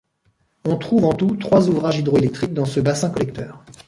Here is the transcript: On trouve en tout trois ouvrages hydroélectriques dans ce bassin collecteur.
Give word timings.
On 0.65 0.77
trouve 0.77 1.05
en 1.05 1.13
tout 1.13 1.35
trois 1.35 1.69
ouvrages 1.69 1.99
hydroélectriques 1.99 2.55
dans 2.55 2.65
ce 2.65 2.79
bassin 2.79 3.11
collecteur. 3.11 3.63